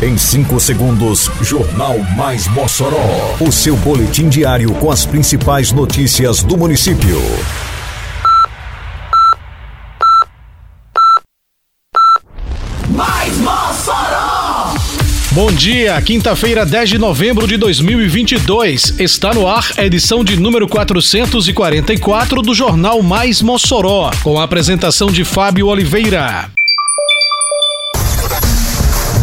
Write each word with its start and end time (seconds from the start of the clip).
Em 0.00 0.16
5 0.16 0.60
segundos, 0.60 1.28
Jornal 1.42 1.98
Mais 2.16 2.46
Mossoró. 2.46 3.34
O 3.40 3.50
seu 3.50 3.76
boletim 3.78 4.28
diário 4.28 4.72
com 4.74 4.92
as 4.92 5.04
principais 5.04 5.72
notícias 5.72 6.40
do 6.40 6.56
município. 6.56 7.20
Mais 12.90 13.36
Mossoró! 13.38 14.74
Bom 15.32 15.50
dia, 15.50 16.00
quinta-feira, 16.00 16.64
10 16.64 16.90
de 16.90 16.98
novembro 16.98 17.48
de 17.48 17.56
2022. 17.56 19.00
Está 19.00 19.34
no 19.34 19.48
ar 19.48 19.68
a 19.76 19.84
edição 19.84 20.22
de 20.22 20.38
número 20.38 20.68
444 20.68 22.40
do 22.40 22.54
Jornal 22.54 23.02
Mais 23.02 23.42
Mossoró, 23.42 24.12
com 24.22 24.38
a 24.38 24.44
apresentação 24.44 25.10
de 25.10 25.24
Fábio 25.24 25.66
Oliveira. 25.66 26.48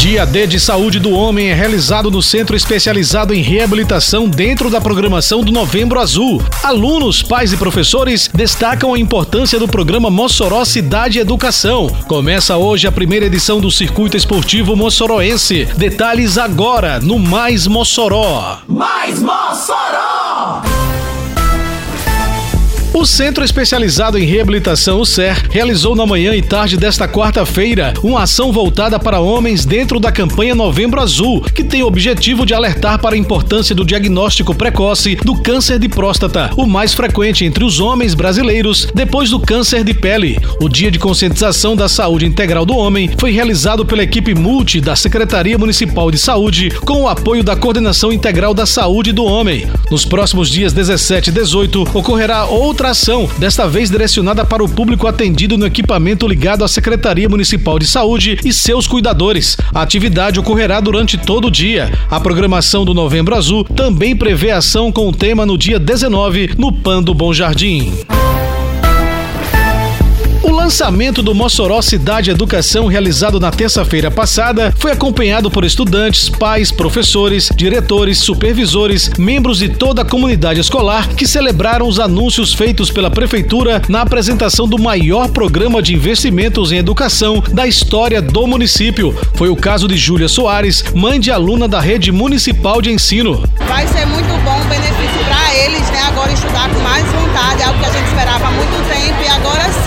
Dia 0.05 0.23
D 0.23 0.45
de 0.45 0.59
Saúde 0.59 0.99
do 0.99 1.09
Homem 1.09 1.49
é 1.49 1.53
realizado 1.55 2.11
no 2.11 2.21
Centro 2.21 2.55
Especializado 2.55 3.33
em 3.33 3.41
Reabilitação 3.41 4.29
dentro 4.29 4.69
da 4.69 4.79
programação 4.79 5.43
do 5.43 5.51
Novembro 5.51 5.99
Azul. 5.99 6.43
Alunos, 6.61 7.23
pais 7.23 7.51
e 7.51 7.57
professores 7.57 8.29
destacam 8.31 8.93
a 8.93 8.99
importância 8.99 9.57
do 9.57 9.67
programa 9.67 10.11
Mossoró 10.11 10.63
Cidade 10.63 11.17
Educação. 11.17 11.87
Começa 12.07 12.55
hoje 12.55 12.85
a 12.85 12.91
primeira 12.91 13.25
edição 13.25 13.59
do 13.59 13.71
Circuito 13.71 14.15
Esportivo 14.15 14.75
Mossoroense. 14.75 15.65
Detalhes 15.75 16.37
agora 16.37 16.99
no 16.99 17.17
Mais 17.17 17.65
Mossoró. 17.65 18.59
Mais 18.67 19.19
Mossoró! 19.19 20.61
O 22.95 23.05
Centro 23.05 23.43
Especializado 23.43 24.17
em 24.17 24.23
Reabilitação, 24.23 25.01
o 25.01 25.05
CER, 25.05 25.49
realizou 25.51 25.97
na 25.97 26.05
manhã 26.05 26.33
e 26.33 26.41
tarde 26.41 26.77
desta 26.77 27.05
quarta-feira 27.09 27.93
uma 28.01 28.23
ação 28.23 28.53
voltada 28.53 28.97
para 28.97 29.19
homens 29.19 29.65
dentro 29.65 29.99
da 29.99 30.13
campanha 30.13 30.55
Novembro 30.55 31.01
Azul, 31.01 31.41
que 31.41 31.61
tem 31.61 31.83
o 31.83 31.87
objetivo 31.87 32.45
de 32.45 32.53
alertar 32.53 32.97
para 32.99 33.15
a 33.15 33.17
importância 33.17 33.75
do 33.75 33.83
diagnóstico 33.83 34.55
precoce 34.55 35.17
do 35.17 35.35
câncer 35.35 35.77
de 35.77 35.89
próstata, 35.89 36.49
o 36.55 36.65
mais 36.65 36.93
frequente 36.93 37.43
entre 37.43 37.65
os 37.65 37.81
homens 37.81 38.13
brasileiros 38.13 38.87
depois 38.95 39.29
do 39.29 39.41
câncer 39.41 39.83
de 39.83 39.93
pele. 39.93 40.39
O 40.61 40.69
Dia 40.69 40.89
de 40.89 40.97
Conscientização 40.97 41.75
da 41.75 41.89
Saúde 41.89 42.25
Integral 42.25 42.65
do 42.65 42.77
Homem 42.77 43.11
foi 43.17 43.31
realizado 43.31 43.85
pela 43.85 44.03
equipe 44.03 44.33
multi 44.33 44.79
da 44.79 44.95
Secretaria 44.95 45.57
Municipal 45.57 46.09
de 46.09 46.17
Saúde 46.17 46.69
com 46.85 47.01
o 47.01 47.09
apoio 47.09 47.43
da 47.43 47.57
Coordenação 47.57 48.13
Integral 48.13 48.53
da 48.53 48.65
Saúde 48.65 49.11
do 49.11 49.25
Homem. 49.25 49.67
Nos 49.91 50.05
próximos 50.05 50.49
dias 50.49 50.71
17 50.71 51.29
e 51.29 51.33
18 51.33 51.89
ocorrerá 51.93 52.45
outra 52.45 52.84
ação, 52.89 53.29
desta 53.37 53.67
vez 53.67 53.89
direcionada 53.89 54.45
para 54.45 54.63
o 54.63 54.69
público 54.69 55.07
atendido 55.07 55.57
no 55.57 55.65
equipamento 55.65 56.27
ligado 56.27 56.63
à 56.63 56.67
Secretaria 56.67 57.27
Municipal 57.27 57.77
de 57.79 57.85
Saúde 57.85 58.39
e 58.43 58.53
seus 58.53 58.87
cuidadores. 58.87 59.57
A 59.73 59.81
atividade 59.81 60.39
ocorrerá 60.39 60.79
durante 60.79 61.17
todo 61.17 61.47
o 61.47 61.51
dia. 61.51 61.91
A 62.09 62.19
programação 62.19 62.85
do 62.85 62.93
Novembro 62.93 63.35
Azul 63.35 63.63
também 63.63 64.15
prevê 64.15 64.51
ação 64.51 64.91
com 64.91 65.07
o 65.07 65.13
tema 65.13 65.45
no 65.45 65.57
dia 65.57 65.79
19 65.79 66.51
no 66.57 66.71
PAN 66.71 67.01
do 67.01 67.13
Bom 67.13 67.33
Jardim. 67.33 67.93
O 70.45 70.51
lançamento 70.51 71.23
do 71.23 71.33
Mossoró 71.33 71.81
Cidade 71.81 72.29
Educação, 72.29 72.85
realizado 72.85 73.39
na 73.39 73.49
terça-feira 73.49 74.11
passada, 74.11 74.71
foi 74.77 74.91
acompanhado 74.91 75.49
por 75.49 75.65
estudantes, 75.65 76.29
pais, 76.29 76.71
professores, 76.71 77.49
diretores, 77.55 78.19
supervisores, 78.19 79.09
membros 79.17 79.57
de 79.57 79.69
toda 79.69 80.03
a 80.03 80.05
comunidade 80.05 80.59
escolar 80.59 81.09
que 81.15 81.27
celebraram 81.27 81.87
os 81.87 81.99
anúncios 81.99 82.53
feitos 82.53 82.91
pela 82.91 83.09
Prefeitura 83.09 83.81
na 83.89 84.01
apresentação 84.01 84.67
do 84.67 84.77
maior 84.77 85.29
programa 85.29 85.81
de 85.81 85.95
investimentos 85.95 86.71
em 86.71 86.77
educação 86.77 87.43
da 87.51 87.65
história 87.65 88.21
do 88.21 88.45
município. 88.45 89.17
Foi 89.33 89.49
o 89.49 89.55
caso 89.55 89.87
de 89.87 89.97
Júlia 89.97 90.27
Soares, 90.27 90.83
mãe 90.93 91.19
de 91.19 91.31
aluna 91.31 91.67
da 91.67 91.79
Rede 91.79 92.11
Municipal 92.11 92.83
de 92.83 92.91
Ensino. 92.91 93.43
Vai 93.67 93.87
ser 93.87 94.05
muito 94.05 94.43
bom 94.43 94.61
o 94.61 94.65
benefício 94.65 95.25
para 95.27 95.55
eles, 95.55 95.89
né? 95.89 96.03
Agora 96.03 96.31
estudar 96.31 96.69
com 96.69 96.79
mais 96.81 97.03
vontade, 97.07 97.63
algo 97.63 97.79
que 97.79 97.85
a 97.85 97.91
gente 97.91 98.07
esperava 98.09 98.47
há 98.47 98.51
muito 98.51 98.87
tempo 98.87 99.23
e 99.23 99.27
agora 99.27 99.63
sim 99.83 99.84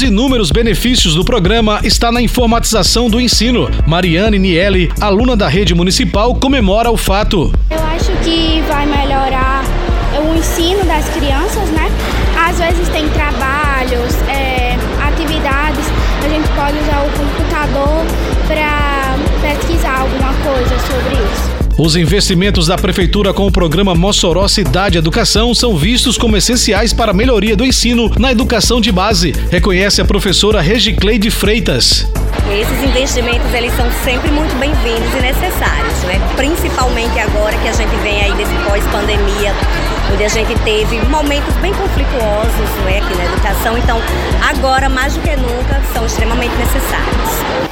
dos 0.00 0.08
inúmeros 0.08 0.50
benefícios 0.50 1.14
do 1.14 1.22
programa 1.22 1.80
está 1.84 2.10
na 2.10 2.22
informatização 2.22 3.10
do 3.10 3.20
ensino. 3.20 3.68
Mariane 3.86 4.38
Niele, 4.38 4.90
aluna 4.98 5.36
da 5.36 5.46
rede 5.46 5.74
municipal, 5.74 6.34
comemora 6.34 6.90
o 6.90 6.96
fato. 6.96 7.52
Eu 7.68 7.82
acho 7.82 8.10
que 8.24 8.62
vai 8.66 8.86
melhorar 8.86 9.62
o 10.18 10.34
ensino 10.34 10.82
das 10.86 11.06
crianças, 11.10 11.68
né? 11.70 11.90
Às 12.34 12.58
vezes 12.58 12.88
tem 12.88 13.06
trabalhos, 13.10 14.14
é, 14.28 14.78
atividades, 15.06 15.84
a 16.24 16.28
gente 16.28 16.48
pode 16.50 16.78
usar 16.78 17.04
o 17.04 17.10
computador 17.18 18.06
para 18.46 19.16
pesquisar 19.42 20.00
alguma 20.00 20.32
coisa 20.32 20.78
sobre 20.78 21.14
isso. 21.14 21.49
Os 21.82 21.96
investimentos 21.96 22.66
da 22.66 22.76
Prefeitura 22.76 23.32
com 23.32 23.46
o 23.46 23.50
programa 23.50 23.94
Mossoró 23.94 24.46
Cidade 24.48 24.98
Educação 24.98 25.54
são 25.54 25.78
vistos 25.78 26.18
como 26.18 26.36
essenciais 26.36 26.92
para 26.92 27.12
a 27.12 27.14
melhoria 27.14 27.56
do 27.56 27.64
ensino 27.64 28.12
na 28.18 28.30
educação 28.30 28.82
de 28.82 28.92
base, 28.92 29.34
reconhece 29.50 29.98
a 29.98 30.04
professora 30.04 30.60
Regicleide 30.60 31.30
Freitas. 31.30 32.06
Esses 32.52 32.82
investimentos 32.84 33.50
eles 33.54 33.74
são 33.76 33.86
sempre 34.04 34.30
muito 34.30 34.54
bem-vindos 34.60 35.10
e 35.16 35.20
necessários, 35.22 35.98
né? 36.02 36.20
principalmente 36.36 37.18
agora 37.18 37.56
que 37.56 37.68
a 37.68 37.72
gente 37.72 37.96
vem 38.02 38.24
aí 38.24 38.34
desse 38.34 38.52
pós-pandemia, 38.68 39.54
onde 40.12 40.22
a 40.22 40.28
gente 40.28 40.54
teve 40.62 41.00
momentos 41.06 41.54
bem 41.62 41.72
conflituosos 41.72 42.70
né, 42.84 42.98
aqui 42.98 43.16
na 43.16 43.24
educação, 43.24 43.78
então 43.78 43.98
agora 44.46 44.90
mais 44.90 45.14
do 45.14 45.20
que 45.22 45.34
nunca 45.34 45.80
são 45.94 46.04
extremamente 46.04 46.54
necessários. 46.56 47.70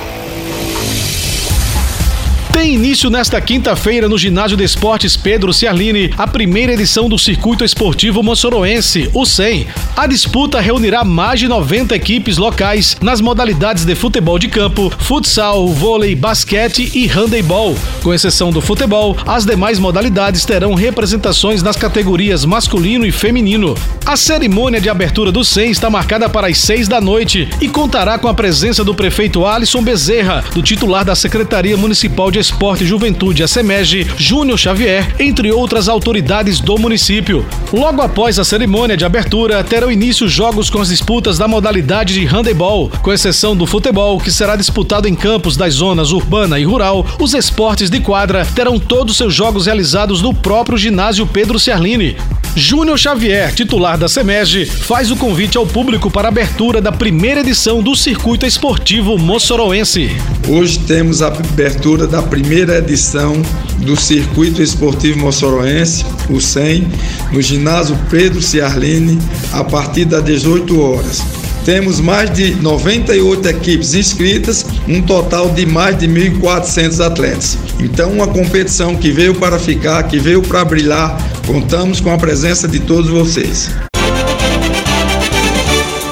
Tem 2.58 2.74
início 2.74 3.08
nesta 3.08 3.40
quinta-feira 3.40 4.08
no 4.08 4.18
Ginásio 4.18 4.56
de 4.56 4.64
Esportes 4.64 5.16
Pedro 5.16 5.54
Ciarline 5.54 6.12
a 6.18 6.26
primeira 6.26 6.72
edição 6.72 7.08
do 7.08 7.16
Circuito 7.16 7.64
Esportivo 7.64 8.20
Mossoroense, 8.20 9.08
o 9.14 9.24
100. 9.24 9.68
A 9.96 10.08
disputa 10.08 10.60
reunirá 10.60 11.04
mais 11.04 11.38
de 11.38 11.46
90 11.46 11.94
equipes 11.94 12.36
locais 12.36 12.96
nas 13.00 13.20
modalidades 13.20 13.84
de 13.84 13.94
futebol 13.94 14.40
de 14.40 14.48
campo, 14.48 14.92
futsal, 14.98 15.68
vôlei, 15.68 16.16
basquete 16.16 16.90
e 16.96 17.06
handebol. 17.06 17.76
Com 18.02 18.12
exceção 18.12 18.50
do 18.50 18.60
futebol, 18.60 19.16
as 19.24 19.46
demais 19.46 19.78
modalidades 19.78 20.44
terão 20.44 20.74
representações 20.74 21.62
nas 21.62 21.76
categorias 21.76 22.44
masculino 22.44 23.06
e 23.06 23.12
feminino. 23.12 23.76
A 24.04 24.16
cerimônia 24.16 24.80
de 24.80 24.88
abertura 24.88 25.30
do 25.30 25.44
100 25.44 25.70
está 25.70 25.88
marcada 25.88 26.28
para 26.28 26.48
as 26.48 26.58
6 26.58 26.88
da 26.88 27.00
noite 27.00 27.48
e 27.60 27.68
contará 27.68 28.18
com 28.18 28.26
a 28.26 28.34
presença 28.34 28.82
do 28.82 28.96
prefeito 28.96 29.46
Alisson 29.46 29.80
Bezerra, 29.80 30.44
do 30.52 30.62
titular 30.62 31.04
da 31.04 31.14
Secretaria 31.14 31.76
Municipal 31.76 32.32
de 32.32 32.47
Esporte 32.48 32.82
e 32.82 32.86
Juventude, 32.86 33.42
a 33.42 33.48
SEMEG, 33.48 34.06
Júnior 34.16 34.58
Xavier, 34.58 35.14
entre 35.20 35.52
outras 35.52 35.86
autoridades 35.86 36.60
do 36.60 36.78
município. 36.78 37.44
Logo 37.70 38.00
após 38.00 38.38
a 38.38 38.44
cerimônia 38.44 38.96
de 38.96 39.04
abertura, 39.04 39.62
terão 39.62 39.92
início 39.92 40.26
jogos 40.26 40.70
com 40.70 40.80
as 40.80 40.88
disputas 40.88 41.36
da 41.36 41.46
modalidade 41.46 42.14
de 42.14 42.24
handebol, 42.24 42.90
com 43.02 43.12
exceção 43.12 43.54
do 43.54 43.66
futebol, 43.66 44.18
que 44.18 44.32
será 44.32 44.56
disputado 44.56 45.06
em 45.06 45.14
campos 45.14 45.58
das 45.58 45.74
zonas 45.74 46.10
urbana 46.10 46.58
e 46.58 46.64
rural. 46.64 47.04
Os 47.20 47.34
esportes 47.34 47.90
de 47.90 48.00
quadra 48.00 48.46
terão 48.54 48.78
todos 48.78 49.18
seus 49.18 49.34
jogos 49.34 49.66
realizados 49.66 50.22
no 50.22 50.32
próprio 50.32 50.78
ginásio 50.78 51.26
Pedro 51.26 51.60
Ciarline. 51.60 52.16
Júnior 52.56 52.98
Xavier, 52.98 53.54
titular 53.54 53.96
da 53.96 54.08
SEMEG, 54.08 54.66
faz 54.66 55.12
o 55.12 55.16
convite 55.16 55.56
ao 55.56 55.66
público 55.66 56.10
para 56.10 56.26
a 56.26 56.30
abertura 56.30 56.80
da 56.80 56.90
primeira 56.90 57.40
edição 57.40 57.82
do 57.82 57.94
Circuito 57.94 58.46
Esportivo 58.46 59.16
Mossoroense. 59.16 60.10
Hoje 60.48 60.78
temos 60.80 61.22
a 61.22 61.28
abertura 61.28 62.06
da 62.06 62.20
primeira 62.28 62.78
edição 62.78 63.40
do 63.78 63.96
Circuito 63.96 64.62
Esportivo 64.62 65.18
Mossoroense, 65.18 66.04
o 66.28 66.40
100, 66.40 66.86
no 67.32 67.42
ginásio 67.42 67.98
Pedro 68.10 68.40
Ciarline, 68.42 69.18
a 69.52 69.64
partir 69.64 70.04
das 70.04 70.24
18 70.24 70.80
horas. 70.80 71.22
Temos 71.64 72.00
mais 72.00 72.32
de 72.32 72.54
98 72.54 73.48
equipes 73.48 73.94
inscritas, 73.94 74.64
um 74.86 75.02
total 75.02 75.50
de 75.50 75.66
mais 75.66 75.98
de 75.98 76.06
1.400 76.06 77.04
atletas. 77.04 77.58
Então, 77.78 78.10
uma 78.10 78.26
competição 78.26 78.96
que 78.96 79.10
veio 79.10 79.34
para 79.34 79.58
ficar, 79.58 80.02
que 80.04 80.18
veio 80.18 80.40
para 80.42 80.64
brilhar. 80.64 81.18
Contamos 81.46 82.00
com 82.00 82.10
a 82.10 82.16
presença 82.16 82.66
de 82.66 82.80
todos 82.80 83.10
vocês. 83.10 83.68